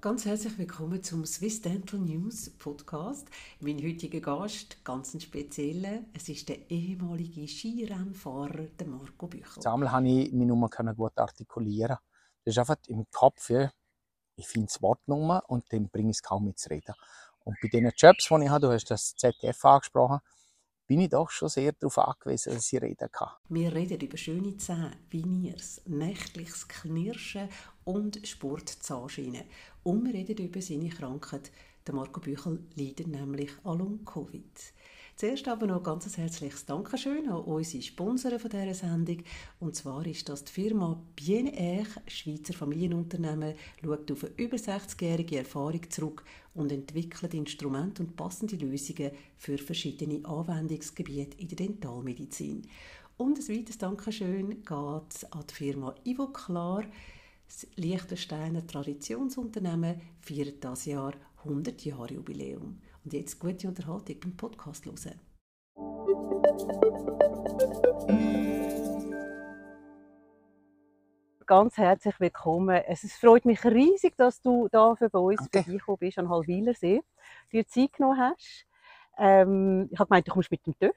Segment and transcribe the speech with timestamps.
[0.00, 3.28] Ganz herzlich willkommen zum Swiss Dental News Podcast.
[3.60, 9.54] Mein heutiger Gast, ganz ein spezieller, es ist der ehemalige Skirennfahrer Marco Büchel.
[9.54, 11.96] Zusammen konnte ich meine Nummer gut artikulieren.
[12.44, 16.22] Das ist einfach im Kopf, ich finde das Wort Nummer und dann bringe ich es
[16.22, 16.94] kaum mitzureden.
[17.40, 20.20] Und bei den Jobs, die ich habe, du hast das ZDF angesprochen,
[20.88, 23.28] bin ich doch schon sehr darauf angewiesen, dass ich reden kann.
[23.50, 27.50] Wir reden über schöne Zähne, Veneers, nächtliches Knirschen
[27.84, 29.44] und Sportzahnschienen.
[29.84, 31.52] Und wir reden über seine Krankheit.
[31.92, 34.74] Marco Büchel leidet nämlich an Long-Covid.
[35.18, 39.24] Zuerst aber noch ganz herzliches Dankeschön an unsere Sponsoren von dieser Sendung.
[39.58, 45.38] Und zwar ist das die Firma Bien Air, Schweizer Familienunternehmen, schaut auf eine über 60-jährige
[45.38, 52.62] Erfahrung zurück und entwickelt Instrumente und passende Lösungen für verschiedene Anwendungsgebiete in der Dentalmedizin.
[53.16, 56.84] Und ein weiteres Dankeschön geht an die Firma Ivo Klar.
[57.48, 62.78] Das Liechtensteiner Traditionsunternehmen feiert das Jahr 100 Jahre Jubiläum.
[63.08, 65.18] Und jetzt gute Unterhaltung beim Podcast hören.
[71.46, 72.76] Ganz herzlich willkommen.
[72.86, 75.62] Es freut mich riesig, dass du da für uns okay.
[75.62, 77.02] vorbeigekommen bist an Halwilersee,
[77.50, 78.66] dir Zeit genommen hast.
[79.16, 80.94] Ähm, ich habe gemeint, du kommst mit dem TÜV.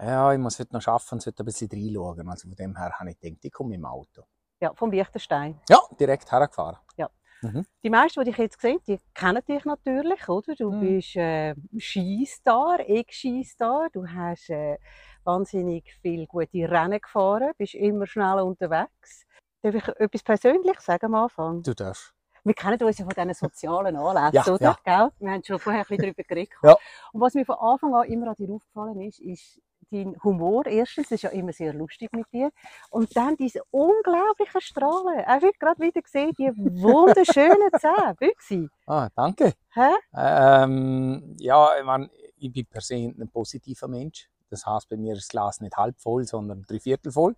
[0.00, 2.28] Ja, ich muss heute noch arbeiten und sollte ein bisschen reinschauen.
[2.28, 4.24] Also von dem her habe ich gedacht, ich komme mit dem Auto.
[4.58, 5.60] Ja, vom Liechtenstein.
[5.68, 6.78] Ja, direkt hergefahren.
[6.96, 7.08] Ja.
[7.42, 7.66] Mhm.
[7.82, 10.54] Die meisten, die dich jetzt sehen, die kennen dich natürlich, oder?
[10.54, 10.80] Du mhm.
[10.80, 13.88] bist äh, Skistar, Ex-Skistar.
[13.92, 14.78] Du hast äh,
[15.24, 19.26] wahnsinnig viele gute Rennen gefahren, bist immer schnell unterwegs.
[19.62, 21.62] Darf ich etwas Persönliches sagen am Anfang?
[21.62, 22.12] Du darfst.
[22.44, 24.78] Wir kennen uns ja von diesen sozialen Anlässen, ja, oder?
[24.86, 25.10] Ja.
[25.18, 26.52] Wir haben schon vorher ein bisschen darüber geredet.
[26.62, 26.76] Ja.
[27.12, 31.10] Und was mir von Anfang an immer an dir aufgefallen ist, ist dein Humor erstens,
[31.10, 32.50] ist ja immer sehr lustig mit dir.
[32.90, 35.24] Und dann diese unglaublichen Strahlen.
[35.24, 38.16] Auch ich gerade wieder gesehen, die wunderschönen Zähne.
[38.18, 38.70] Wirklich.
[38.86, 39.54] Ah, danke.
[39.72, 39.90] Hä?
[40.14, 44.28] Ähm, ja, ich, meine, ich bin per se ein positiver Mensch.
[44.48, 47.34] Das heißt, bei mir ist das Glas nicht halb voll, sondern drei Viertel voll.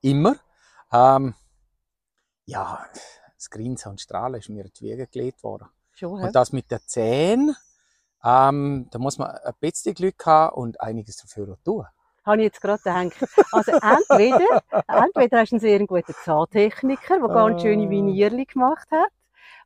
[0.00, 0.36] Immer.
[0.92, 1.34] Ähm,
[2.46, 2.84] ja,
[3.36, 5.68] das Grinsen und Strahlen ist mir in die Wiege gelegt worden.
[5.92, 7.56] Schon, und das mit den Zähnen,
[8.24, 11.86] ähm, da muss man ein bisschen Glück haben und einiges dafür tun.
[12.24, 13.28] Habe ich jetzt gerade gedacht.
[13.52, 19.10] Also entweder, entweder hast du einen sehr guten Zahntechniker, der ganz schöne Vinierli gemacht hat,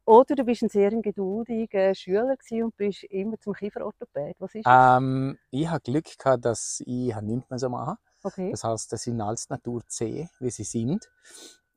[0.04, 4.36] oder du bist ein sehr geduldiger Schüler und bist immer zum Kieferorthopäd.
[4.38, 8.50] Was ist ähm, ich habe Glück gehabt, dass ich nichts mehr so machen okay.
[8.50, 11.08] Das heißt, das sind alles Naturzähne, wie sie sind.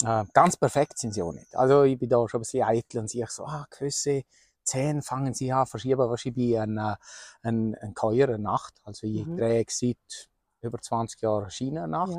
[0.04, 1.56] Äh, ganz perfekt sind sie auch nicht.
[1.56, 4.24] Also ich bin da schon ein bisschen eitel und sehe so, ah, Küsse,
[4.64, 6.98] 10 fangen sie an verschieben, wahrscheinlich eine,
[7.42, 8.76] eine, eine teure Nacht.
[8.84, 9.38] Also ich mhm.
[9.38, 10.30] drehe seit
[10.62, 12.14] über 20 Jahren Schiene Nacht.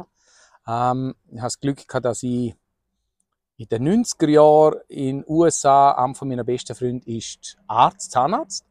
[0.66, 0.92] Ja.
[0.92, 2.54] Ähm, ich habe das Glück gehabt, dass ich
[3.56, 8.66] in den 90er Jahren in den USA, einer von meiner besten Freunde ist Arzt, Zahnarzt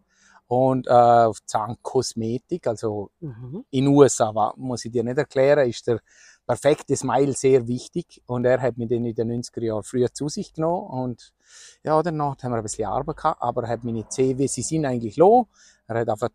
[0.47, 2.67] und äh, auf Zahnkosmetik.
[2.67, 3.65] Also mhm.
[3.69, 6.01] in den USA, muss ich dir nicht erklären, ist der
[6.51, 10.27] perfekte Smile sehr wichtig und er hat mich dann in den 90er Jahren früher zu
[10.27, 11.33] sich genommen und
[11.81, 14.85] ja, danach haben wir ein bisschen Arbeit gehabt, aber er hat meine wie sie sind,
[14.85, 15.45] eigentlich los.
[15.87, 16.29] Er hat einfach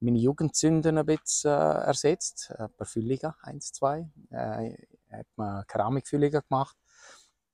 [0.00, 4.08] meine Jugendzünden ein bisschen äh, ersetzt, ein paar Fülliger, eins, zwei.
[4.30, 4.72] Äh,
[5.10, 6.78] hat mir Keramikfülliger gemacht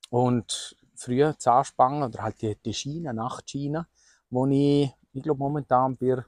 [0.09, 3.88] und früher Zahnspangen oder halt die, die Schiene, Nachtschiene,
[4.31, 6.22] wo ich, ich glaube momentan bei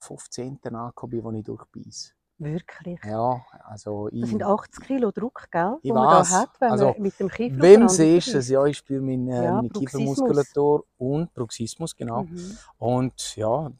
[0.00, 0.60] 15.
[0.64, 2.17] angekommen bin, wo ich durchbeiße.
[2.38, 3.00] Wirklich?
[3.04, 5.76] Ja, also ich, Das sind 80 Kilo Druck, gell?
[5.82, 6.30] Ich man weiß.
[6.30, 8.48] da hat, wenn also, man mit dem Kiefer Wem siehst du es?
[8.48, 9.68] Ja, ich spüre meine, Ja, meine.
[9.70, 12.22] Kiefermuskulatur und Bruxismus, genau.
[12.22, 12.58] Mhm.
[12.78, 13.76] Und ja, die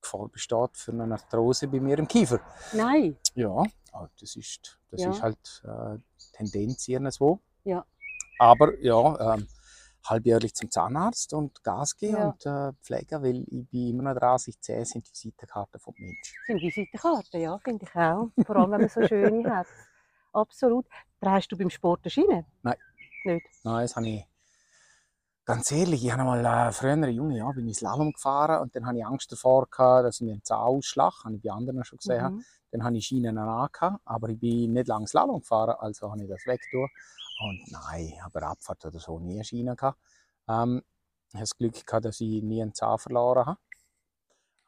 [0.00, 2.38] Gefahr besteht für eine Arthrose bei mir im Kiefer.
[2.72, 3.16] Nein.
[3.34, 5.10] Ja, ah, das ist, das Ja.
[5.10, 5.98] ist halt äh,
[6.36, 7.40] Tendenz irgendwo.
[7.64, 7.84] Ja.
[8.38, 9.48] Aber ja, ähm,
[10.10, 12.28] halbjährlich zum Zahnarzt und Gas geben Ja.
[12.28, 15.94] und äh, Pfleger, weil ich bin immer noch dran, sich Zähne sind die Visitenkarte vom
[15.98, 16.34] Mensch.
[16.46, 18.28] Sind Visitenkarten, ja, finde ich auch.
[18.46, 19.66] Vor allem, wenn man so schöne hat.
[20.32, 20.86] Absolut.
[21.20, 22.46] Drehst du beim Sport eine Schiene?
[22.62, 22.76] Nein.
[23.24, 23.46] Nicht?
[23.64, 24.24] Nein, das habe ich
[25.44, 28.86] ganz ehrlich, ich habe mal äh, früher junge Jahr bin ich Slalom gefahren und dann
[28.86, 31.84] habe ich Angst davor gehabt, dass ich mir einen Zahn ausschlage, habe ich bei anderen
[31.84, 32.34] schon gesehen.
[32.34, 32.44] Mhm.
[32.70, 36.28] Dann habe ich Schienen angehabt, aber ich bin nicht lange Slalom gefahren, also habe ich
[36.28, 36.88] das weggetan.
[37.40, 39.98] Und nein, habe Abfahrt oder so nie Schienen gehabt.
[40.48, 40.82] Ähm,
[41.28, 43.58] ich habe das Glück gehabt, dass ich nie einen Zahn verloren habe.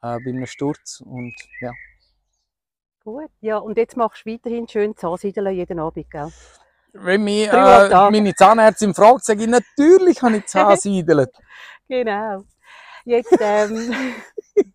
[0.01, 1.71] Äh, bei einem Sturz und ja.
[3.03, 3.31] Gut.
[3.41, 6.31] Ja, und jetzt machst du weiterhin schön Zahnsiedeln jeden Abend, gell?
[6.93, 11.27] Wenn mich äh, meine Zahnärztin fragt, sage ich, natürlich habe ich Zahnsiedeln.
[11.87, 12.43] Genau.
[13.05, 13.93] Jetzt, ähm,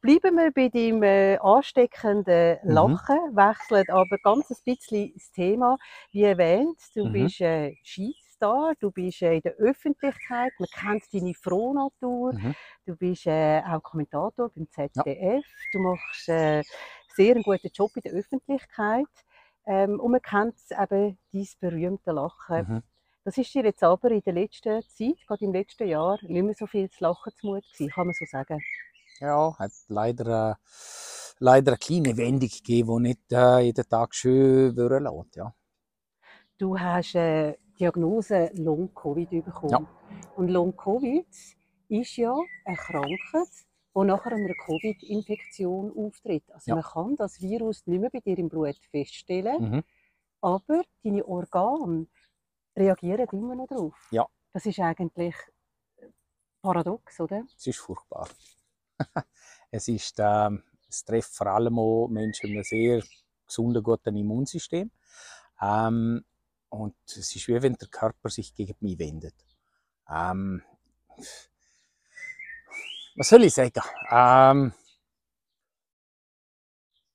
[0.00, 2.74] Bleiben wir bei deinem äh, ansteckenden Mhm.
[2.74, 5.76] Lachen, wechseln aber ganz ein bisschen das Thema.
[6.12, 7.08] Wie erwähnt, du Mhm.
[7.08, 12.54] bist äh, Skistar, du bist äh, in der Öffentlichkeit, man kennt deine Frohnatur, Mhm.
[12.86, 16.64] du bist äh, auch Kommentator beim ZDF, du machst äh,
[17.08, 19.06] sehr einen guten Job in der Öffentlichkeit
[19.66, 22.66] ähm, und man kennt eben dein berühmte Lachen.
[22.66, 22.82] Mhm.
[23.24, 26.54] Das ist dir jetzt aber in der letzten Zeit, gerade im letzten Jahr, nicht mehr
[26.54, 28.64] so viel zu lachen zumute gewesen, kann man so sagen.
[29.20, 30.54] Ja, hat leider, äh,
[31.38, 35.36] leider eine kleine Wendung gegeben, die nicht äh, jeden Tag schön lässt.
[35.36, 35.54] Ja.
[36.58, 39.70] Du hast eine Diagnose Long-Covid bekommen.
[39.70, 39.86] Ja.
[40.36, 41.26] Und Long-Covid
[41.88, 43.48] ist ja eine Krankheit,
[43.96, 46.44] die nachher einer Covid-Infektion auftritt.
[46.52, 46.74] Also Ja.
[46.76, 49.82] man kann das Virus nicht mehr bei dir im Blut feststellen, Mhm.
[50.40, 52.06] aber deine Organe
[52.76, 53.94] reagieren immer noch drauf.
[54.10, 54.26] Ja.
[54.52, 55.34] Das ist eigentlich
[56.62, 57.44] paradox, oder?
[57.56, 58.28] Es ist furchtbar.
[59.70, 63.02] es, ist, ähm, es trifft vor allem auch Menschen mit einem sehr
[63.46, 64.90] gesunden, guten Immunsystem.
[65.60, 66.24] Ähm,
[66.68, 69.34] und es ist wie wenn der Körper sich gegen mich wendet.
[70.10, 70.62] Ähm,
[73.16, 73.80] was soll ich sagen?
[74.10, 74.72] Ähm,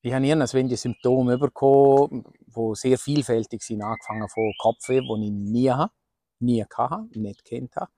[0.01, 5.23] ich habe irgendwann wenn die Symptome bekommen, die sehr vielfältig sind, angefangen von Kopfweh, den
[5.23, 5.91] ich nie habe,
[6.39, 7.91] nie hatte, nicht kennt habe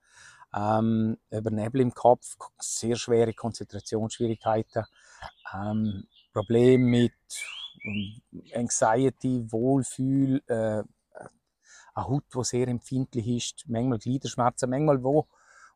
[0.53, 4.85] ähm, über Nebel im Kopf, sehr schwere Konzentrationsschwierigkeiten,
[5.53, 7.13] ähm, Probleme mit
[7.83, 8.21] ähm,
[8.53, 10.83] Anxiety, Wohlfühl, äh,
[11.93, 15.27] eine Haut, die sehr empfindlich ist, manchmal Gliederschmerzen, manchmal wo,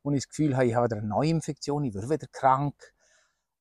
[0.04, 2.76] wo ich das Gefühl habe, ich habe wieder eine Neuinfektion, ich werde wieder krank.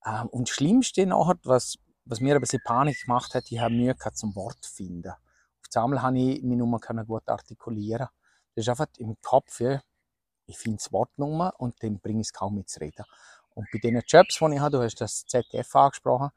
[0.06, 3.74] Ähm, und das Schlimmste nachher, was, was mir ein bisschen Panik gemacht hat, ich habe
[3.74, 5.12] Mühe gehabt zum Wort finden.
[5.12, 8.06] Auf einmal konnte ich mich nur gut artikulieren.
[8.54, 9.80] Das ist einfach im Kopf, ja,
[10.46, 13.04] ich finde das Wort nur und dann bringe ich es kaum mit zu reden.
[13.54, 16.30] Und bei den Jobs, die ich habe, du hast das ZDF angesprochen,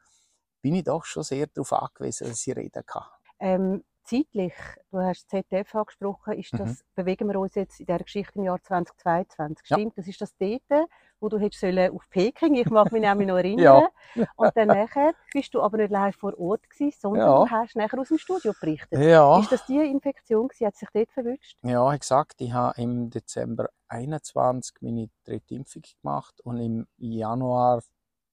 [0.62, 3.04] bin ich doch schon sehr darauf angewiesen, dass ich reden kann.
[3.40, 4.54] Ähm, zeitlich,
[4.90, 6.76] du hast das ZDF angesprochen, ist das, Mhm.
[6.94, 9.68] bewegen wir uns jetzt in der Geschichte im Jahr 2022.
[9.68, 9.76] Ja.
[9.76, 10.88] Stimmt, das ist das dort,
[11.20, 13.88] wo du hättest sollen auf Peking, ich mag mich nämlich noch erinnern.
[14.36, 17.44] Und dann nachher bist du aber nicht live vor Ort gewesen, sondern Ja.
[17.44, 18.98] du hast nachher aus dem Studio berichtet.
[19.00, 20.66] Ja, Ist das die Infektion gewesen?
[20.66, 21.56] Hat sich dort verwünscht?
[21.62, 27.82] ja, ich gesagt, ich habe im Dezember 21 meine dritte Impfung gemacht und im Januar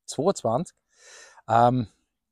[0.05, 0.75] 22
[1.49, 1.87] ähm,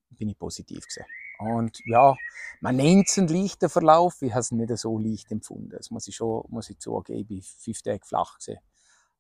[0.09, 1.05] bin ich positiv gewesen.
[1.39, 2.15] Und ja,
[2.61, 5.71] man nennt es einen leichten Verlauf, ich habe es nicht so leicht empfunden.
[5.71, 8.59] Das muss ich schon muss ich zugeben, ich bin fünf Tage flach gewesen.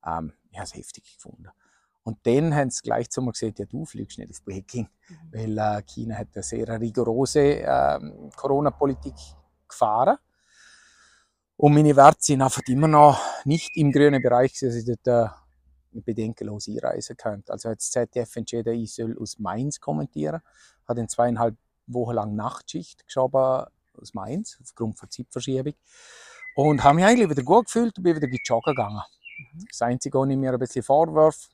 [0.05, 1.49] Ähm, ich habe es heftig gefunden.
[2.03, 4.89] Und dann haben sie gleich zu mir gesagt, ja, du fliegst nicht auf Peking,
[5.31, 9.15] weil äh, China hat eine sehr rigorose ähm, Corona-Politik
[9.67, 10.17] gefahren.
[11.55, 15.29] Und meine Werte sind einfach immer noch nicht im grünen Bereich, dass ich dort äh,
[16.01, 17.53] bedenkenlos einreisen könnte.
[17.53, 20.41] Also hat das ZDF entschieden, ich soll aus Mainz kommentieren.
[20.87, 21.55] Hat in zweieinhalb
[21.87, 23.65] Wochen lang Nachtschicht geschoben
[23.97, 25.73] aus Mainz, aufgrund von Zeitverschiebung.
[26.55, 29.01] Und habe mich eigentlich wieder gut gefühlt und bin wieder joggen gegangen.
[29.69, 31.49] Das Einzige, was ich mir ein bisschen vorwerfe,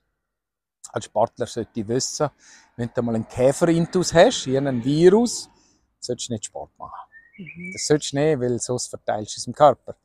[0.92, 2.30] als Sportler sollte ich wissen,
[2.76, 5.50] wenn du mal einen Käferintus hast, einen Virus,
[6.00, 7.10] solltest du nicht Sport machen.
[7.38, 7.72] Mhm.
[7.74, 9.96] Das solltest du nicht, weil sonst verteilst du es im Körper.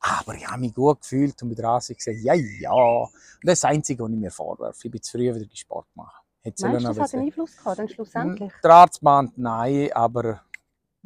[0.00, 2.72] Aber ich habe mich gut gefühlt und mit Rasi gesagt, ja, ja.
[2.72, 3.10] Und
[3.42, 4.80] das ist das Einzige, was ich mir vorwerfe.
[4.84, 6.26] Ich bin zu früh wieder Sport machen.
[6.42, 8.52] Hätte Meinst du, das hat einen Einfluss gehabt, dann schlussendlich?
[8.62, 10.42] Der Arzt meint, nein, aber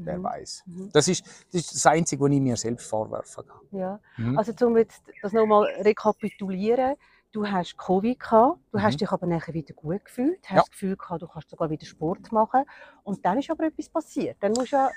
[0.04, 0.22] wer Mhm.
[0.24, 0.62] weiß.
[0.66, 0.90] Mhm.
[0.92, 3.78] Das ist, das ist das Einzige, was ich mir selbst vorwerfen kann.
[3.78, 4.00] Ja.
[4.16, 4.38] Mhm.
[4.38, 6.96] Also um jetzt das nochmal rekapitulieren,
[7.32, 8.82] du hast Covid gehabt, du Mhm.
[8.82, 10.60] hast dich aber nachher wieder gut gefühlt, hast Ja.
[10.62, 12.64] das Gefühl gehabt, du kannst sogar wieder Sport machen
[13.04, 14.36] und dann ist aber etwas passiert.
[14.40, 14.90] Dann musst du ja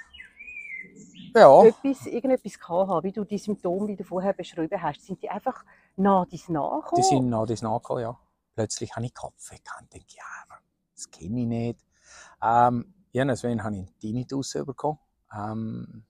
[1.36, 5.22] ja, etwas, irgendetwas gehabt haben, wie du die Symptome, die du vorher beschrieben hast, sind
[5.22, 5.64] die einfach
[5.96, 7.02] nah dies nachgekommen?
[7.02, 8.20] die sind noch das nachgekommen, ja.
[8.56, 9.92] Plötzlich habe ich Kopfweh gehabt.
[9.92, 10.60] Denke, ja, aber
[10.94, 11.80] das kenne ich nicht.
[12.44, 15.00] Ähm, irgendwann habe ich einen Tinnitus bekommen.
[15.34, 16.06] Ähm,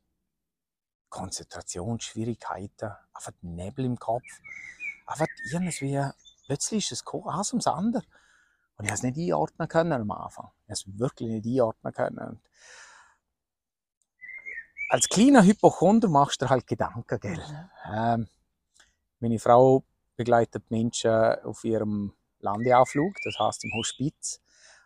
[1.09, 4.23] Konzentrationsschwierigkeiten, einfach Nebel im Kopf.
[5.05, 6.01] Einfach irgendwie,
[6.47, 8.03] plötzlich ist es gekommen, eins ums andere.
[8.77, 10.49] Und ich konnte es nicht einordnen können am Anfang.
[10.67, 12.17] Ich konnte es wirklich nicht einordnen können.
[12.17, 12.41] Und
[14.89, 17.37] als kleiner Hypochonder machst du dir halt Gedanken, gell?
[17.37, 17.69] Mhm.
[17.93, 18.27] Ähm,
[19.19, 19.83] meine Frau
[20.15, 21.11] begleitet Menschen
[21.43, 24.42] auf ihrem Landeausflug, das heißt im Hospiz.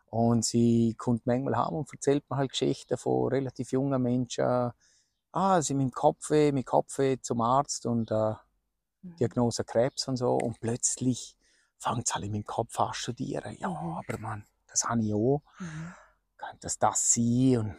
[0.09, 4.71] Und sie kommt manchmal heim und erzählt mir halt Geschichten von relativ jungen Menschen.
[5.33, 8.33] Ah, sie mit dem Kopfweh, mit Kopfweh zum Arzt und äh,
[9.03, 9.17] Mhm.
[9.19, 10.35] Diagnose Krebs und so.
[10.37, 11.37] Und plötzlich
[11.79, 13.55] fängt es halt in meinem Kopf an zu studieren.
[13.59, 13.97] Ja, Mhm.
[13.97, 15.43] aber man, das habe ich auch.
[15.59, 15.95] Mhm.
[16.37, 17.57] Könnte das das sein?
[17.57, 17.77] Und,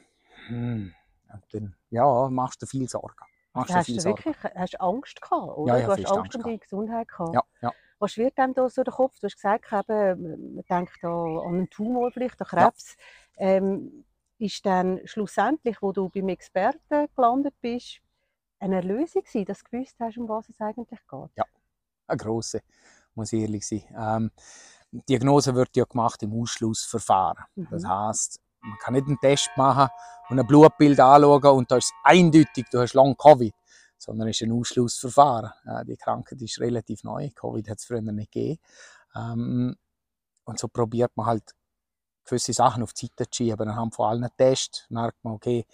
[0.49, 0.94] hm,
[1.32, 3.25] und dann, ja, machst du viel Sorgen.
[3.54, 4.25] Machst Also hast viel du Sorgen.
[4.26, 5.75] wirklich hast Angst gehabt, oder?
[5.75, 7.40] Ja, ja, du hast Angst um deine Gesundheit gehabt.
[7.40, 7.73] Ja, ja.
[7.99, 9.19] Was schwirrt einem da so der Kopf?
[9.21, 12.97] Du hast gesagt, eben, man denkt da an einen Tumor vielleicht, an Krebs.
[13.37, 13.47] Ja.
[13.47, 14.05] Ähm,
[14.38, 18.00] ist dann schlussendlich, wo du beim Experten gelandet bist,
[18.61, 21.31] eine Erlösung gewesen, dass du gewusst hast, um was es eigentlich geht?
[21.37, 21.45] Ja,
[22.07, 22.62] eine grosse,
[23.14, 23.83] muss ich ehrlich sein.
[23.97, 24.31] Ähm,
[24.90, 27.45] die Diagnose wird ja gemacht im Ausschlussverfahren.
[27.57, 27.69] Mhm.
[27.71, 29.88] Das heißt, man kann nicht einen Test machen
[30.28, 33.55] und ein Blutbild anschauen und da ist eindeutig, du hast Long Covid,
[33.99, 35.50] sondern es ist ein Ausschlussverfahren.
[35.67, 38.61] Äh, die Krankheit ist relativ neu, Covid hat es früher nicht gegeben.
[39.14, 39.76] Ähm,
[40.45, 41.55] und so probiert man halt
[42.25, 43.69] gewisse Sachen auf die Seite zu schieben.
[43.69, 45.67] Anhand von allen Tests merkt man, okay,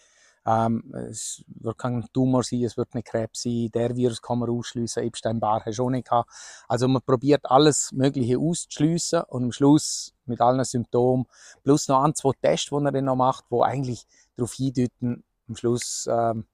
[0.46, 4.50] ähm, es wird kein Tumor sein, es wird nicht Krebs sein, der Virus kann man
[4.50, 6.30] ausschließen, Epstein-Barr hast du auch nicht gehabt.
[6.68, 11.26] Also man probiert alles Mögliche auszuschliessen und am Schluss mit allen Symptomen
[11.62, 15.56] plus noch ein, zwei Tests, die er dann noch macht, die eigentlich darauf hindeuten, am
[15.56, 16.46] Schluss ähm,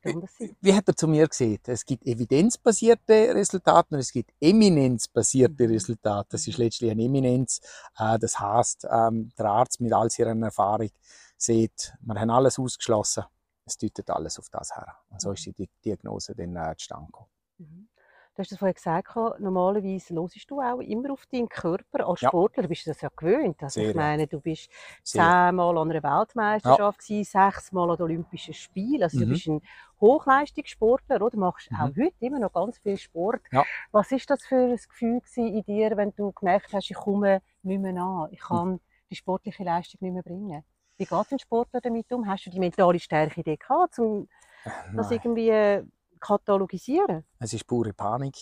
[0.00, 0.56] kann fast wie.
[0.60, 1.68] Wie hat er zu mir gesagt?
[1.68, 5.72] Es gibt evidenzbasierte Resultate und es gibt eminenzbasierte mhm.
[5.72, 6.28] Resultate.
[6.30, 7.60] Das ist letztlich eine Eminenz.
[7.98, 10.90] Äh, das heißt, ähm, der Arzt mit all seiner Erfahrung
[11.36, 13.24] sieht, wir haben alles ausgeschlossen.
[13.64, 14.96] Es deutet alles auf das her.
[15.10, 17.30] Und so ist die Diagnose dann äh, zustande gekommen.
[17.58, 17.88] Mhm.
[18.36, 22.06] Du hast es vorhin gesagt, normalerweise hörst du auch immer auf deinen Körper.
[22.06, 22.68] Als Sportler ja.
[22.68, 23.62] bist du das ja gewöhnt.
[23.62, 24.70] Also ich meine, du bist
[25.02, 27.24] zehnmal an einer Weltmeisterschaft, ja.
[27.24, 29.04] sechsmal an den Olympischen Spielen.
[29.04, 29.22] Also mhm.
[29.22, 29.62] du bist ein
[30.02, 31.30] Hochleistungssportler, oder?
[31.30, 31.80] Du machst mhm.
[31.80, 33.40] auch heute immer noch ganz viel Sport.
[33.52, 33.64] Ja.
[33.90, 37.80] Was ist das für ein Gefühl in dir, wenn du gemerkt hast, ich komme nicht
[37.80, 38.80] mehr an, ich kann mhm.
[39.08, 40.62] die sportliche Leistung nicht mehr bringen?
[40.98, 42.28] Wie geht ein Sportler damit um?
[42.28, 44.28] Hast du die mentale Stärke gehabt, um
[44.66, 45.82] äh, das irgendwie
[46.26, 47.24] katalogisieren?
[47.38, 48.36] Es war pure Panik.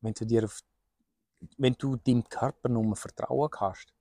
[0.00, 0.60] Wenn du, dir auf,
[1.58, 3.92] wenn du deinem Körper nur vertrauen kannst,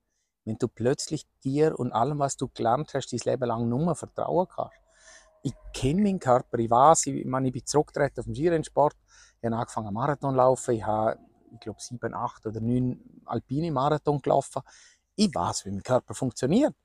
[0.45, 4.47] wenn du plötzlich dir und allem, was du gelernt hast, dein Leben lang nur vertrauen
[4.47, 4.77] kannst.
[5.41, 8.95] Ich kenne meinen Körper, ich weiß, ich, meine, ich bin zurückgetreten auf dem Skirennsport,
[9.41, 11.17] ich habe angefangen Marathon zu laufen, ich habe,
[11.53, 14.61] ich glaube, sieben, acht oder neun alpine Marathon gelaufen.
[15.15, 16.75] Ich weiß, wie mein Körper funktioniert.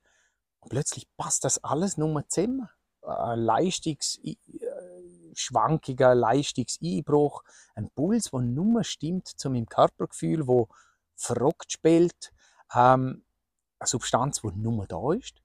[0.60, 2.68] Und plötzlich passt das alles nur zusammen.
[3.02, 4.18] Äh, Leistungs
[5.38, 7.42] Schwankungen, Leistungseinbruch,
[7.74, 10.68] ein Puls, der nur stimmt zu meinem Körpergefühl, wo
[11.16, 12.32] verrückt spielt,
[12.74, 13.24] ähm,
[13.78, 15.42] eine Substanz, die nur da ist.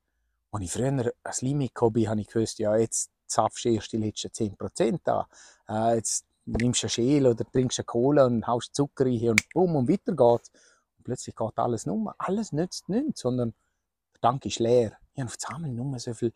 [0.51, 3.97] Als ich früher ein Limit hatte, habe ich gewusst, ja, jetzt zapfst du erst die
[3.97, 5.25] letzten 10% an.
[5.67, 9.49] Äh, jetzt nimmst du eine Schäle oder trinkst eine Cola und haust Zucker rein und
[9.53, 10.51] bumm, und weiter geht's.
[10.97, 12.15] Und plötzlich geht alles nur.
[12.17, 13.53] Alles nützt nichts, sondern
[14.13, 14.97] der Tank ist leer.
[15.13, 16.33] Ich habe auf einmal nur so viel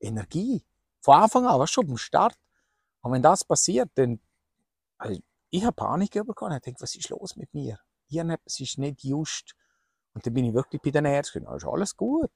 [0.00, 0.64] Energie.
[1.00, 2.36] Von Anfang an, was schon beim Start,
[3.02, 4.20] und wenn das passiert, dann,
[4.96, 6.56] also ich habe Panik bekommen.
[6.56, 7.78] Ich denke, was ist los mit mir?
[8.08, 9.54] Irgendetwas ist nicht just.
[10.14, 11.46] Und dann bin ich wirklich bei den Ärzten.
[11.46, 12.30] Ist alles gut.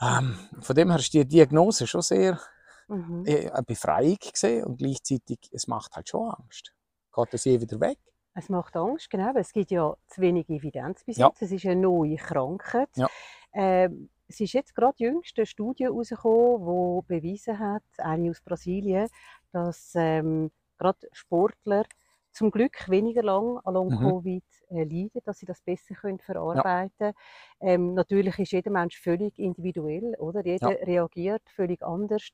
[0.00, 2.40] Ähm, von dem her ist die Diagnose schon sehr
[2.86, 3.24] mhm.
[3.26, 6.72] äh, eine Befreiung gesehen und gleichzeitig es macht halt schon Angst.
[7.14, 7.98] Geht das je wieder weg?
[8.34, 9.32] Es macht Angst, genau.
[9.34, 11.40] Es gibt ja zu wenig Evidenz bis jetzt.
[11.40, 11.46] Ja.
[11.46, 12.90] Es ist eine neue Krankheit.
[12.94, 13.08] Ja.
[13.52, 19.08] Ähm, es ist jetzt gerade jüngst eine Studie herausgekommen, die bewiesen hat, eine aus Brasilien,
[19.52, 21.84] dass ähm, gerade Sportler
[22.32, 24.76] zum Glück weniger lang an Long-Covid mhm.
[24.76, 27.14] äh, leiden, dass sie das besser können verarbeiten können.
[27.60, 27.68] Ja.
[27.68, 30.44] Ähm, natürlich ist jeder Mensch völlig individuell, oder?
[30.44, 30.84] Jeder ja.
[30.84, 32.28] reagiert völlig anders.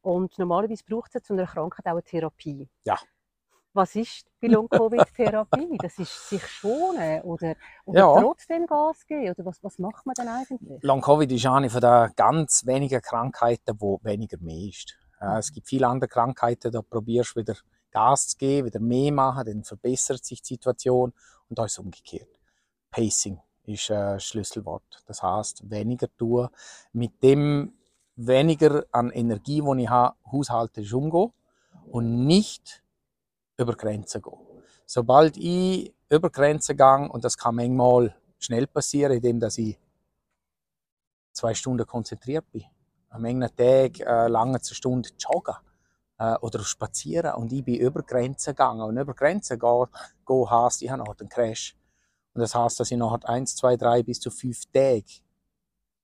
[0.00, 2.68] Und normalerweise braucht es zu einer Krankheit auch eine Therapie.
[2.84, 2.98] Ja.
[3.78, 5.78] Was ist bei Long-Covid-Therapie?
[5.80, 7.54] Das ist sich schonen oder,
[7.84, 8.20] oder ja.
[8.20, 9.30] trotzdem Gas geben?
[9.30, 10.82] Oder was, was macht man denn eigentlich?
[10.82, 14.98] Long-Covid ist eine von den ganz wenigen Krankheiten, wo weniger mehr ist.
[15.20, 17.54] Ja, es gibt viele andere Krankheiten, da probierst du wieder
[17.92, 21.12] Gas zu geben, wieder mehr machen, dann verbessert sich die Situation
[21.48, 22.40] und da ist es umgekehrt.
[22.90, 25.04] Pacing ist ein Schlüsselwort.
[25.06, 26.48] Das heißt, weniger tun,
[26.92, 27.74] mit dem
[28.16, 31.32] weniger an Energie, die ich habe, haushalterisch umgehen
[31.92, 32.82] und nicht
[33.58, 34.62] über Grenzen gehen.
[34.86, 39.78] Sobald ich über Grenzen gehe, und das kann manchmal schnell passieren, indem dass ich
[41.32, 42.64] zwei Stunden konzentriert bin.
[43.10, 45.54] An manchen Tagen äh, lange eine Stunde joggen
[46.18, 48.82] äh, oder spazieren und ich bin über Grenzen gegangen.
[48.82, 49.86] Und über Grenzen gehen,
[50.26, 51.76] gehen heisst, ich habe nachher einen Crash.
[52.34, 55.04] Und das heißt, dass ich nachher eins, zwei, drei bis zu fünf Tage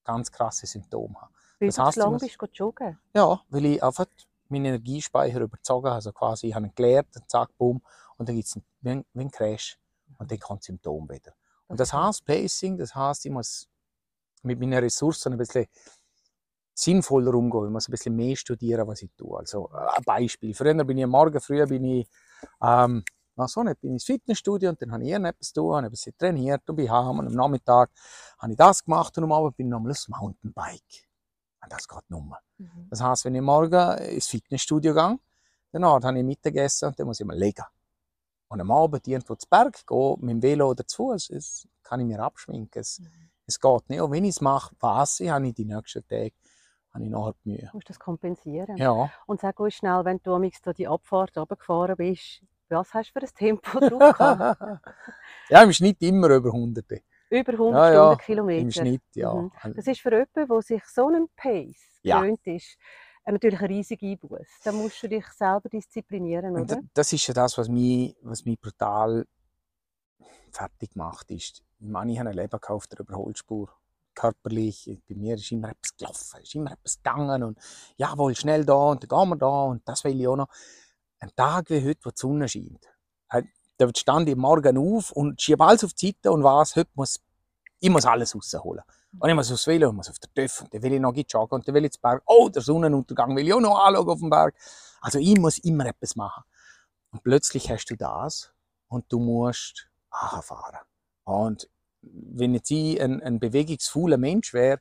[0.03, 1.31] ganz krasse Symptome habe.
[1.59, 2.99] Wie das heißt, lange bist du joggen?
[3.13, 4.05] Ja, weil ich einfach
[4.49, 5.87] meinen Energiespeicher überzogen.
[5.87, 7.81] Also quasi, ich habe ihn geleert, zack, boom,
[8.17, 9.77] und dann gibt es einen, einen Crash
[10.17, 11.33] und dann kommt das Symptom wieder.
[11.67, 13.67] Und das heißt Pacing, das heißt, ich muss
[14.43, 15.65] mit meinen Ressourcen ein bisschen
[16.73, 19.37] sinnvoller umgehen, ich muss ein bisschen mehr studieren, was ich tue.
[19.37, 20.53] Also ein Beispiel.
[20.53, 22.07] Früher bin ich am Morgen früh bin ich,
[22.61, 23.03] ähm,
[23.37, 25.91] na so nicht, bin ich ins Fitnessstudio und dann habe ich irgendetwas tun, habe ein
[25.91, 27.89] bisschen trainiert und bin heim und am Nachmittag
[28.37, 31.04] habe ich das gemacht und am Abend bin ich nochmal aufs Mountainbike.
[31.69, 32.37] Das geht nur.
[32.57, 32.87] Mhm.
[32.89, 35.19] Das heisst, wenn ich morgen ins Fitnessstudio gehe,
[35.71, 37.65] dann habe ich Mittagessen und dann muss ich mal legen.
[38.47, 41.99] Und am Abend irgendwo zu Berg gehen, mit dem Velo oder zu Fuß, das kann
[41.99, 42.79] ich mir abschminken.
[42.79, 43.07] Es, Mhm.
[43.47, 44.01] es geht nicht.
[44.01, 46.31] Und wenn ich es mache, weiß ich, habe ich die nächsten Tage
[46.93, 47.67] habe ich nachher die Mühe.
[47.71, 48.77] Du musst das kompensieren.
[48.77, 50.39] Ja, Und sag uns schnell, wenn du
[50.73, 54.61] die Abfahrt runtergefahren bist, was hast du für ein Tempo drauf gehabt?
[55.49, 57.01] ja im Schnitt immer über Hunderte.
[57.39, 58.61] Über 100 Ja, ja, Stundenkilometer.
[58.61, 59.33] Im Schnitt, ja.
[59.33, 59.51] Mhm.
[59.75, 62.19] Das ist für jemanden, der sich so einen Pace Ja.
[62.21, 62.77] gewöhnt ist,
[63.25, 64.47] äh, natürlich ein riesiger Einbuß.
[64.63, 66.75] Da musst du dich selber disziplinieren, Und oder?
[66.75, 69.25] da- das ist ja das, was mich, was mich brutal
[70.51, 71.29] fertig macht.
[71.31, 73.69] Ist, ich meine, ich habe ein Leben auf der Überholspur.
[74.13, 77.59] Körperlich, bei mir ist immer etwas gelaufen, ist immer etwas gegangen und
[77.97, 80.47] jawohl, schnell da und dann gehen wir da und das will ich auch noch.
[81.19, 82.87] Ein Tag wie heute, wo die Sonne scheint,
[83.31, 83.43] äh,
[83.77, 87.19] da stand ich morgen auf und schiebe alles auf die Seite und weiß, heute muss,
[87.85, 88.83] ich muss alles rausholen.
[89.19, 91.55] Und ich muss aufs Velo, ich muss auf TÜV und dann will ich noch joggen
[91.55, 92.23] und dann will ich zum Berg.
[92.25, 94.55] Oh, der Sonnenuntergang will ich auch noch anschauen auf dem Berg.
[95.01, 96.43] Also ich muss immer etwas machen.
[97.11, 98.51] Und plötzlich hast du das
[98.87, 100.79] und du musst fahren.
[101.25, 101.69] Und
[102.01, 104.79] wenn jetzt ich ein, ein bewegungsfauler Mensch wäre,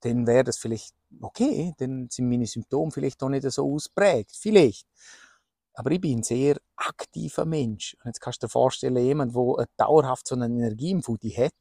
[0.00, 4.32] dann wäre das vielleicht okay, dann sind meine Symptome vielleicht auch nicht so ausprägt.
[4.34, 4.88] Vielleicht.
[5.74, 7.96] Aber ich bin ein sehr aktiver Mensch.
[8.00, 11.52] Und jetzt kannst du dir vorstellen, jemand, der dauerhaft so eine Energie im Foodie hat,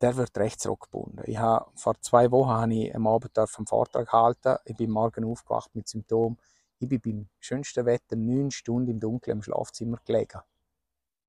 [0.00, 1.22] der wird rechtsrockgebunden.
[1.26, 4.56] Ich habe, vor zwei Wochen habe ich am Abend einen Vortrag halten.
[4.64, 6.38] Ich bin morgen aufgewacht mit Symptomen.
[6.78, 10.40] Ich bin beim schönsten Wetter neun Stunden im Dunkeln im Schlafzimmer gelegen.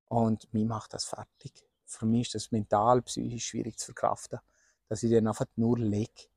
[0.08, 1.66] Und mich macht das fertig.
[1.86, 4.40] Für mich ist das mental, psychisch schwierig zu verkraften,
[4.88, 6.28] dass ich dann einfach nur lege.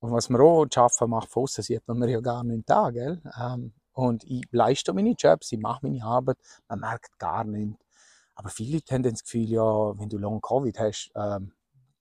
[0.00, 2.90] Und was mir auch arbeiten macht, von aussen sieht man mir ja gar nicht da,
[2.90, 3.20] gell?
[3.40, 6.38] Ähm, und ich leiste meine Jobs, ich mache meine Arbeit,
[6.68, 7.84] man merkt gar nichts.
[8.38, 11.54] Aber viele Leute haben das Gefühl, ja, wenn du Long Covid hast, ähm,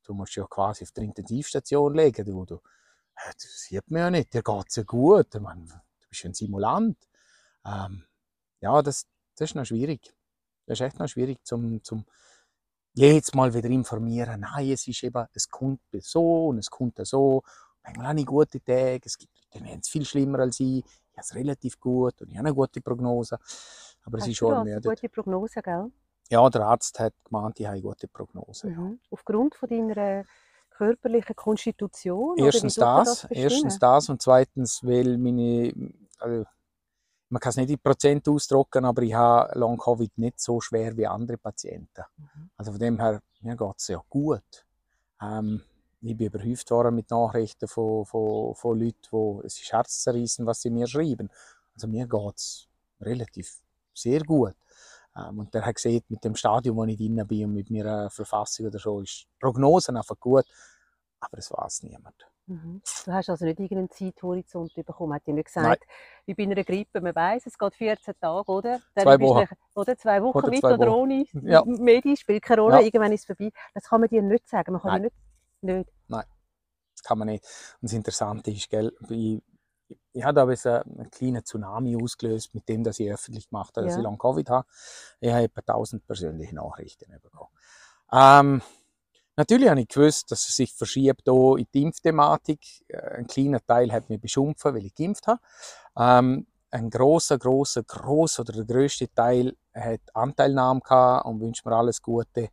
[0.03, 2.25] du musst ja quasi auf der Intensivstation liegen.
[2.25, 2.55] Du, du,
[3.15, 5.33] äh, das sieht man ja nicht, dir geht es ja gut.
[5.33, 6.95] Ich meine, du bist ja ein Simulant.
[7.65, 8.03] Ähm,
[8.61, 10.13] ja, das, das ist noch schwierig.
[10.67, 12.05] Das ist echt noch schwierig, zum, zum
[12.93, 14.41] jedes Mal wieder informieren.
[14.41, 17.41] Nein, es ist eben, es kommt so und es kommt so.
[17.83, 20.85] Manchmal habe ich gute Tage, es gibt Leute, die haben es viel schlimmer als ich.
[20.85, 23.39] Ich habe es relativ gut und ich habe eine gute Prognose.
[24.03, 25.91] Aber es Hast ist du schon eine gute Prognose, gell?
[26.29, 28.67] Ja, der Arzt hat gemeint, ich habe eine gute Prognose.
[28.67, 28.99] Mhm.
[29.11, 30.25] Aufgrund von deiner
[30.71, 32.37] körperlichen Konstitution?
[32.37, 33.43] Erstens das, bestimmen?
[33.43, 35.73] erstens das und zweitens, weil meine,
[36.19, 36.45] also,
[37.29, 40.95] man kann es nicht in Prozent ausdrücken, aber ich habe Long Covid nicht so schwer
[40.95, 42.03] wie andere Patienten.
[42.17, 42.49] Mhm.
[42.55, 44.65] Also von dem her, mir geht es ja gut.
[45.21, 45.63] Ähm,
[46.01, 50.61] ich bin überhäuft worden mit Nachrichten von, von, von Leuten, die es ist herzzerreißen, was
[50.61, 51.29] sie mir schreiben.
[51.73, 52.67] Also mir geht es
[53.01, 53.59] relativ
[53.93, 54.55] sehr gut.
[55.17, 58.09] Ähm, und der hat gesehen, mit dem Stadium, wo ich drin bin und mit meiner
[58.09, 60.45] Verfassung oder so, ist die Prognose einfach gut.
[61.19, 62.15] Aber das weiß niemand.
[62.45, 62.81] Mhm.
[63.05, 65.13] Du hast also nicht irgendeinen Zeithorizont bekommen.
[65.13, 65.83] Hat nicht gesagt,
[66.25, 68.79] wie bei einer Grippe, man weiß, es geht 14 Tage, oder?
[68.95, 69.39] Dann Zwei Wochen.
[69.41, 70.99] nach- Oder zwei Wochen Oder mit zwei oder Wochen.
[71.11, 71.63] ohne Ja.
[71.65, 72.81] Medi, spielt keine Rolle, Ja.
[72.83, 73.51] irgendwann ist es vorbei.
[73.73, 74.71] Das kann man dir nicht sagen.
[74.71, 75.01] Man kann Nein.
[75.01, 75.15] nicht,
[75.61, 75.89] nicht.
[76.09, 77.43] Das kann man nicht.
[77.81, 79.43] Und das Interessante ist, gell, ich,
[80.13, 83.95] ich habe bisschen einen kleinen Tsunami ausgelöst, mit dem, dass ich öffentlich gemacht habe, dass
[83.95, 84.01] Ja.
[84.01, 84.67] ich Long Covid habe.
[85.19, 87.49] Ich habe etwa 1000 persönliche Nachrichten bekommen.
[88.11, 88.61] Ähm,
[89.35, 92.59] natürlich habe ich gewusst, dass es sich verschiebt hier in die Impfthematik.
[92.89, 95.39] Äh, Ein kleiner Teil hat mich beschimpft, weil ich geimpft habe.
[95.97, 101.73] Ähm, ein großer, großer, groß oder der größte Teil hat Anteilnahme gehabt und wünscht mir
[101.75, 102.49] alles Gute.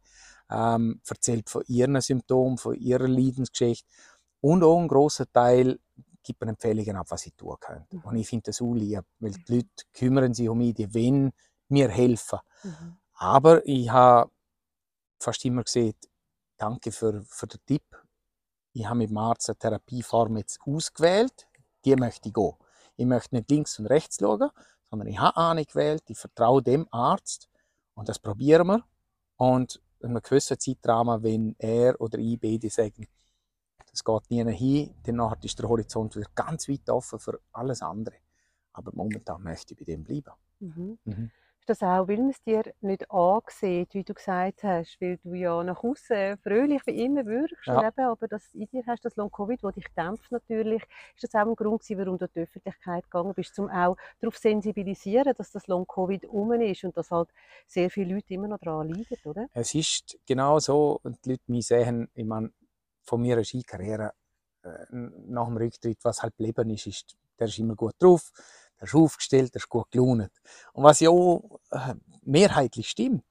[0.51, 3.89] Ähm, erzählt von ihren Symptomen, von ihrer Leidensgeschichte.
[4.41, 5.79] Und auch ein großer Teil
[6.25, 7.97] gibt mir Empfehlungen ab, was ich tun könnte.
[7.97, 8.03] Mhm.
[8.03, 11.33] Und ich finde das auch lieb, weil die Leute kümmern sich um mich, die wollen
[11.69, 12.41] mir helfen.
[12.63, 12.97] Mhm.
[13.15, 14.31] Aber ich habe
[15.21, 15.95] fast immer gesehen,
[16.57, 17.85] danke für, für den Tipp.
[18.73, 21.47] Ich habe mit dem Arzt eine Therapieform jetzt ausgewählt,
[21.85, 22.55] die möchte ich gehen.
[22.97, 24.51] Ich möchte nicht links und rechts schauen,
[24.91, 27.49] sondern ich habe eine gewählt, ich vertraue dem Arzt
[27.95, 28.85] und das probieren wir.
[29.37, 33.07] Und in einem gewissen Zeitrahmen, wenn er oder ich beide sagen,
[33.91, 38.17] das geht nie hin, nachher ist der Horizont wieder ganz weit offen für alles andere.
[38.73, 40.33] Aber momentan möchte ich bei dem bleiben.
[40.61, 40.99] Mhm.
[41.05, 41.31] Mhm.
[41.61, 45.33] Ist das auch, weil man es dir nicht ansieht, wie du gesagt hast, weil du
[45.33, 47.89] ja nach außen fröhlich wie immer wirkst, Ja.
[47.89, 50.83] eben, aber das in dir hast, das Long-Covid, das dich dämpft natürlich,
[51.15, 53.97] ist das auch ein Grund gewesen, warum du in die Öffentlichkeit gegangen bist, um auch
[54.21, 57.31] darauf zu sensibilisieren, dass das Long-Covid um ist und dass halt
[57.67, 59.47] sehr viele Leute immer noch daran leiden, oder?
[59.55, 62.51] Es ist genau so, und die Leute mich sehen, ich meine,
[63.05, 64.13] von meiner Skikarriere
[64.63, 68.33] äh, nach dem Rücktritt, was halt geblieben ist, ist, der ist immer gut drauf,
[68.81, 70.31] der ist aufgestellt, der ist gut gelaunt.
[70.73, 73.25] Und was ja auch äh, mehrheitlich stimmt.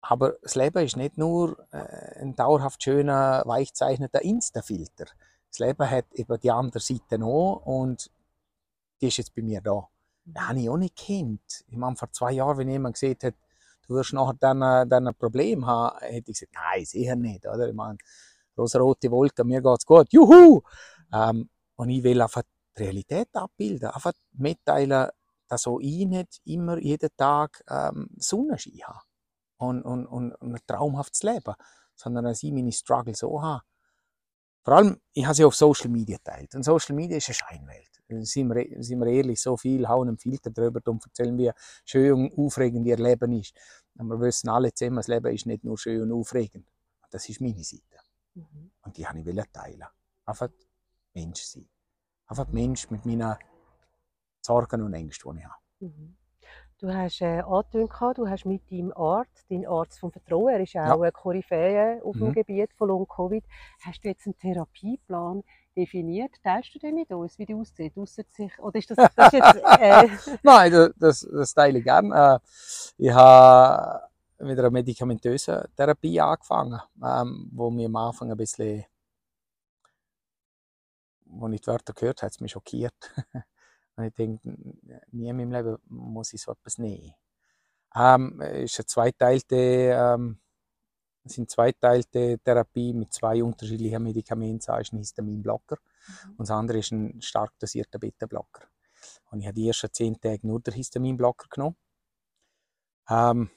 [0.00, 5.06] Aber das Leben ist nicht nur äh, ein dauerhaft schöner, weichzeichneter Insta-Filter.
[5.48, 8.10] Das Leben hat eben die andere Seite noch und
[9.00, 9.88] die ist jetzt bei mir da.
[10.26, 11.64] Das habe ich auch nicht gekannt.
[11.68, 13.34] Ich meine, vor zwei Jahren, wenn jemand gesagt hat,
[13.86, 17.46] du wirst nachher dann, äh, dann ein Problem haben, hätte ich gesagt, nein, sicher nicht.
[17.46, 17.68] Oder?
[17.68, 17.98] Ich meine,
[18.56, 20.62] rosa-rote Wolke, mir geht's gut, juhu!
[21.12, 22.42] Ähm, und ich will einfach
[22.76, 25.08] die Realität abbilden, einfach mitteilen,
[25.48, 29.00] dass auch ich nicht immer jeden Tag ähm, Sonnenschein habe
[29.58, 31.54] und, und, und, ein traumhaftes Leben,
[31.94, 33.62] sondern dass ich meine Struggles so habe.
[34.62, 36.54] Vor allem, ich habe sie auf Social Media geteilt.
[36.54, 37.90] Und Social Media ist eine Scheinwelt.
[38.26, 41.50] Sind wir, ehrlich, so viel hauen einen Filter drüber und erzählen, wie
[41.84, 43.54] schön und aufregend ihr Leben ist.
[43.98, 46.66] Und wir wissen alle zusammen, das Leben ist nicht nur schön und aufregend.
[47.10, 48.03] Das ist meine Seite.
[48.34, 48.70] Mhm.
[48.82, 49.86] Und die habe ich teilen.
[50.24, 50.48] Einfach
[51.14, 51.68] Mensch sein.
[52.26, 53.36] Einfach Mensch mit meinen
[54.40, 55.62] Sorgen und Ängsten, die ich habe.
[55.80, 56.16] Mhm.
[56.78, 60.76] Du hast äh, angetönt, du hast mit deinem Arzt, dein Arzt vom Vertrauen, er ist
[60.76, 60.94] auch ja.
[60.94, 62.32] eine Koryphäe auf dem mhm.
[62.32, 63.44] Gebiet von Long-Covid,
[63.80, 65.44] hast du jetzt einen Therapieplan
[65.76, 66.34] definiert?
[66.42, 67.94] Teilst du den mit uns, wie die aussieht?
[68.32, 70.08] Sich, oder ist das, das ist jetzt, äh...
[70.42, 72.40] Nein, das, das teile ich gerne.
[72.42, 74.02] Äh, ich habe
[74.38, 78.84] mit einer medikamentösen Therapie angefangen, ähm, wo mir am Anfang ein bisschen,
[81.40, 82.94] als ich die Wörter gehört habe, hat es mich schockiert.
[83.96, 84.48] Und ich denke,
[85.12, 87.14] nie in meinem Leben muss ich so etwas nehmen.
[87.94, 90.40] Ähm, ist eine zweiteilte, ähm,
[91.24, 94.66] sind zweiteilte Therapie mit zwei unterschiedlichen Medikamenten.
[94.66, 96.30] Das ist ein Histaminblocker mhm.
[96.30, 98.66] und das andere ist ein stark dosierter Beta-Blocker.
[99.30, 101.76] Und ich habe die ersten zehn Tage nur den Histaminblocker genommen.
[103.08, 103.50] Ähm,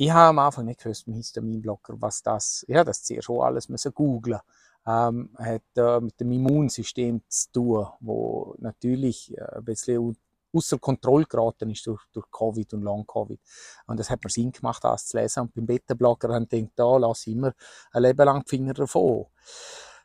[0.00, 3.68] ich habe am Anfang nicht gewusst, mit Histaminblocker, was das, ja, das zuerst schon alles
[3.68, 4.40] müssen googlen
[4.86, 10.16] ähm, hat äh, mit dem Immunsystem zu tun, wo natürlich äh, ein bisschen
[10.52, 13.38] außer Kontrolle geraten ist durch, durch Covid und Long-Covid.
[13.86, 15.40] Und das hat mir Sinn gemacht, das zu lesen.
[15.40, 17.52] Und beim Beta-Blogger habe ich gedacht, da lasse ich immer
[17.92, 19.26] ein Leben lang die Finger davon.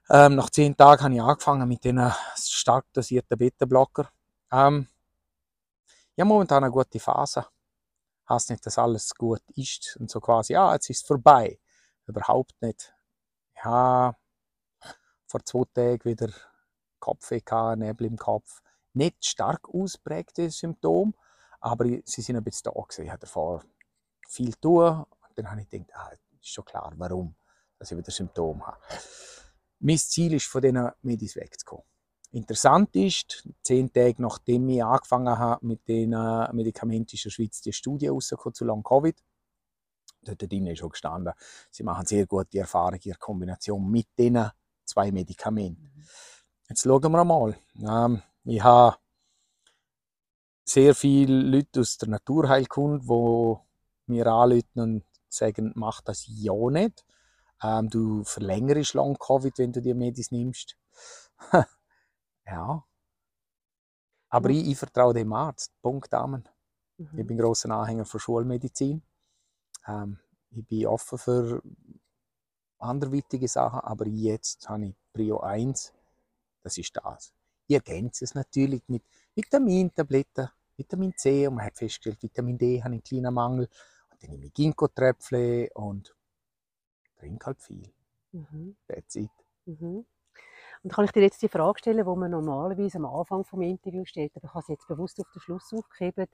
[0.09, 4.09] Ähm, nach zehn Tagen habe ich angefangen mit den stark dosierten Beta-Blocker.
[4.51, 4.87] Ähm,
[6.15, 7.45] ja, momentan eine gute Phase.
[8.27, 11.59] Heißt nicht, dass alles gut ist und so quasi, ah, jetzt ist es vorbei.
[12.07, 12.93] Überhaupt nicht.
[13.63, 14.15] Ja,
[15.27, 16.29] vor zwei Tagen wieder
[16.99, 18.61] Kopfweh gehabt, Nebel im Kopf.
[18.93, 21.13] Nicht stark ausprägte Symptome,
[21.59, 23.05] aber sie sind ein bisschen da gewesen.
[23.05, 23.63] Ich hatte davor
[24.27, 27.35] viel tun und dann habe ich gedacht, ah, ist schon klar, warum,
[27.77, 28.81] dass ich wieder Symptome habe.
[29.79, 31.85] Mein Ziel ist, von diesen Medis wegzukommen.
[32.35, 36.09] Interessant ist, zehn Tage nachdem ich angefangen habe mit den
[36.51, 39.15] Medikamenten in der Schweiz die Studie rausgekommen zu Long Covid.
[40.21, 41.33] Dort drin ist schon gestanden,
[41.71, 44.51] sie machen sehr gute Erfahrungen in Kombination mit diesen
[44.83, 45.81] zwei Medikamente.
[46.67, 47.57] Jetzt schauen wir mal.
[47.81, 48.97] Ähm, ich habe
[50.65, 57.05] sehr viele Leute aus der Naturheilkunde, die mir anrufen und sagen, mach das ja nicht.
[57.63, 60.75] Ähm, du verlängerst Long Covid, wenn du die Medis nimmst.
[62.45, 62.83] ja.
[64.29, 64.55] Aber mhm.
[64.55, 65.71] ich, ich, vertraue dem Arzt.
[65.81, 66.47] Punkt, Damen.
[66.97, 67.19] Mhm.
[67.19, 69.01] Ich bin großer Anhänger von Schulmedizin.
[69.87, 70.19] Ähm,
[70.51, 71.61] ich bin offen für
[72.79, 75.93] anderweitige Sachen, aber jetzt habe ich Prio 1,
[76.63, 77.33] das ist das.
[77.67, 79.03] Ich ergänze es natürlich mit
[79.33, 83.69] Vitamintabletten, Vitamin C und man hat festgestellt, Vitamin D hat einen kleinen Mangel.
[84.11, 86.15] Und dann nehme ich Ginkgo-Tröpfle und
[87.17, 87.91] trinke halt viel.
[88.31, 88.75] Mhm.
[88.87, 89.31] That's it.
[89.65, 90.05] Mhm.
[90.85, 94.07] Und kann ich dir jetzt die Frage stellen, die man normalerweise am Anfang des Interviews
[94.07, 96.27] stellt, aber ich habe es jetzt bewusst auf den Schluss aufgegeben.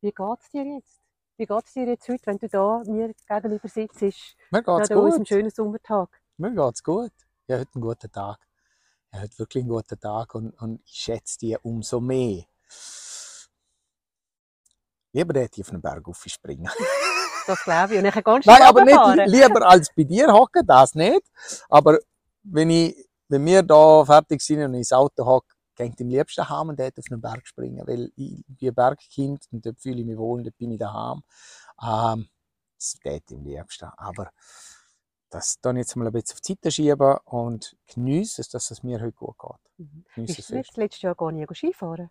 [0.00, 1.02] Wie geht es dir jetzt?
[1.36, 4.00] Wie geht es dir jetzt heute, wenn du da mir gegenüber sitzt?
[4.00, 5.12] Mir geht's gut.
[5.12, 6.08] An schönen Sommertag.
[6.38, 7.12] Mir geht's gut.
[7.46, 8.38] Ich habe heute einen guten Tag.
[9.10, 12.44] Ich habe heute wirklich einen guten Tag und, und ich schätze die umso mehr.
[15.12, 16.70] Lieber hätte ich auf einen Berg springen.
[17.46, 17.98] das glaube ich.
[17.98, 21.30] Und ich ganz Nein, aber nicht lieber als bei dir hocken, das nicht.
[21.68, 21.98] Aber
[22.44, 26.68] wenn, ich, wenn wir da fertig sind und ins Auto hocken, geht am liebsten heim
[26.68, 30.06] und dort auf einen Berg springen, weil ich bin ein Bergkind und dort fühle ich
[30.06, 31.22] mich wohl, dort bin ich daheim.
[31.82, 32.28] Ähm,
[32.76, 33.88] das geht am liebsten.
[33.96, 34.30] Aber
[35.30, 39.00] das dann jetzt mal ein bisschen auf die Seite schieben und geniessen, dass es mir
[39.00, 39.86] heute gut geht.
[39.86, 40.04] Mhm.
[40.16, 42.10] Bist du jetzt letztes Jahr gar nicht Skifahren?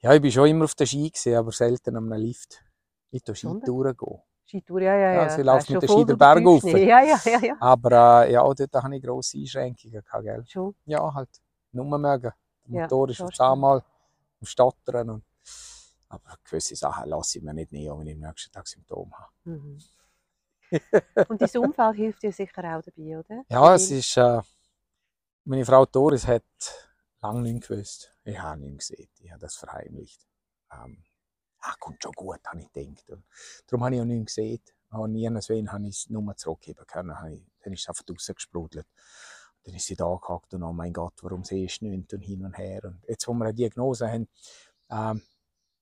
[0.00, 2.62] Ja, ich bin schon immer auf der Ski, gewesen, aber selten am Lift.
[3.10, 4.22] Ich gehe Skitouren gehen.
[4.56, 5.22] Skitour, ja, ja, ja.
[5.22, 6.64] Also ich laufe mit der Ski den Berg rauf.
[6.64, 7.56] Ja, ja, ja, ja.
[7.60, 10.44] Aber äh, ja, dort habe ich grosse Einschränkungen gell?
[10.46, 10.74] Schon?
[10.86, 11.28] Ja, halt.
[11.72, 12.32] Nur mögen.
[12.66, 13.82] Der Motor ist auf einmal
[14.40, 15.10] am Stottern.
[15.10, 15.24] Und,
[16.08, 19.32] aber gewisse Sachen lasse ich mir nicht nehmen, wenn ich am nächsten Tag Symptome habe.
[19.44, 19.78] Mhm.
[21.28, 23.42] und dein Umfeld hilft dir sicher auch dabei, oder?
[23.48, 24.16] Ja, es ist.
[24.16, 24.40] Äh,
[25.44, 26.42] meine Frau Doris hat
[27.20, 28.12] lange nicht gewusst.
[28.24, 29.08] Ich habe ihn gesehen.
[29.20, 30.26] Ich habe das verheimlicht.
[30.72, 31.04] Ähm,
[31.70, 33.10] ah, kommt schon gut, habe ich gedacht.
[33.10, 33.24] Und
[33.66, 34.62] darum habe ich auch nichts gesehen.
[34.90, 37.14] Und nirgendwo habe ich es nur zurückgeben können.
[37.62, 38.86] Dann ist es einfach rausgesprudelt
[39.66, 42.44] dann ist sie da gehockt und oh mein Gott, warum siehst du nicht und hin
[42.44, 42.84] und her.
[42.84, 44.28] Und jetzt, wo wir eine Diagnose haben,
[44.90, 45.22] ähm,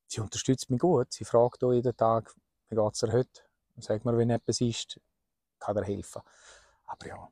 [0.07, 1.13] sie unterstützt mich gut.
[1.13, 2.35] Sie fragt auch jeden Tag,
[2.69, 3.43] wie geht es dir heute?
[3.77, 4.99] Und sagt mir, wenn etwas ist,
[5.59, 6.23] kann er helfen.
[6.87, 7.29] Aber ja,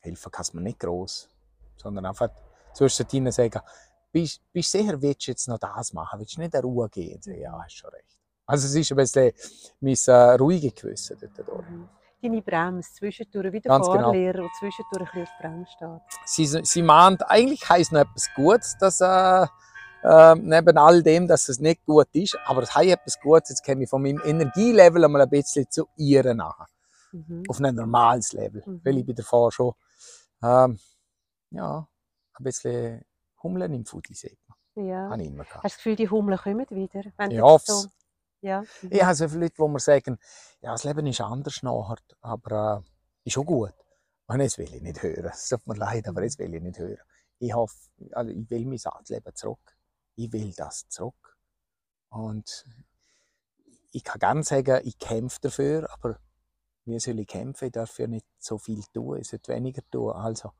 [0.00, 1.28] helfen kann mir nicht groß,
[1.76, 2.30] sondern einfach
[2.74, 3.60] zwischendrin sagen,
[4.12, 6.18] bist du sicher, willst du jetzt noch das machen?
[6.18, 7.20] Willst du nicht in Ruhe gehen?
[7.24, 8.18] Ja, hast schon recht.
[8.46, 9.32] Also es ist ein bisschen
[9.80, 11.70] mein äh, ruhiges Gewissen dort.
[11.70, 11.88] Mhm
[12.22, 14.02] deine Bremse zwischendurch, wie der Ganz genau.
[14.02, 14.44] Fahrlehrer, genau.
[14.44, 16.20] und zwischendurch ein bisschen auf Bremse steht.
[16.26, 19.46] Sie, sie mahnt, eigentlich heisst noch etwas Gutes, dass äh,
[20.02, 23.64] äh, neben all dem, dass es nicht gut ist, aber es heißt etwas Gutes, jetzt
[23.64, 26.66] komme ich von meinem Energielevel einmal ein bisschen zu ihr nach.
[27.12, 27.42] Mhm.
[27.48, 28.80] Auf ein normales Level, mhm.
[28.84, 29.72] weil ich bei der Fahrt schon
[30.42, 30.78] ähm,
[31.50, 31.88] ja,
[32.34, 33.02] ein bisschen
[33.42, 34.86] Hummeln im Fudi sieht man.
[34.86, 35.10] Ja.
[35.10, 37.02] Hast du das Gefühl, die Hummeln kommen wieder?
[37.16, 37.88] Wenn ich hoffe so
[38.42, 38.62] ja.
[38.82, 38.90] Mhm.
[38.90, 40.18] Ich habe so viele Leute, die mir sagen,
[40.60, 43.74] ja, das Leben ist anders nachher, aber äh, ist auch gut.
[44.26, 45.26] Und jetzt will ich nicht hören.
[45.26, 47.02] Es tut mir leid, aber jetzt will ich nicht hören.
[47.38, 47.76] Ich, hoffe,
[48.12, 49.76] also ich will mein Leben zurück.
[50.16, 51.36] Ich will das zurück.
[52.10, 52.66] Und
[53.92, 56.18] ich kann gerne sagen, ich kämpfe dafür, aber
[56.84, 57.66] wie soll ich kämpfen?
[57.66, 60.12] Ich darf ja nicht so viel tun, ich sollte weniger tun.
[60.12, 60.52] Also,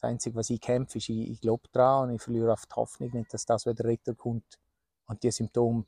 [0.00, 2.74] das Einzige, was ich kämpfe, ist, ich, ich glaube daran und ich verliere auf die
[2.74, 4.58] Hoffnung nicht, dass das wieder Ritter kommt
[5.06, 5.84] und die Symptome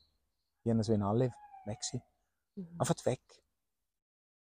[0.65, 1.33] die sollen alle
[1.65, 2.03] weg sein.
[2.57, 2.69] Mhm.
[2.79, 3.21] Einfach weg.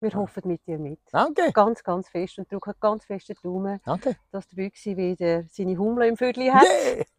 [0.00, 0.16] Wir ja.
[0.16, 1.00] hoffen mit dir mit.
[1.10, 1.52] Danke.
[1.52, 4.16] Ganz, ganz fest und drücken ganz fest die Daumen, Danke.
[4.30, 6.64] dass der Büchsi wieder seine Hummel im Vögel hat.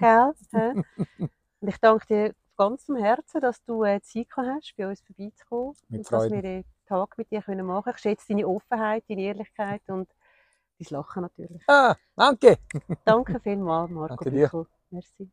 [0.02, 0.34] Yeah.
[0.52, 0.84] Gell?
[1.60, 5.76] und ich danke dir von ganzem Herzen, dass du äh, Zeit hast, bei uns vorbeizukommen.
[5.90, 6.24] Mit und Freude.
[6.24, 7.96] dass wir den Tag mit dir machen können.
[7.96, 10.10] Ich schätze deine Offenheit, deine Ehrlichkeit und
[10.80, 11.62] dein Lachen natürlich.
[11.68, 12.58] Ah, danke.
[13.06, 14.68] danke vielmals, Marco danke dir.
[14.92, 15.30] Merci.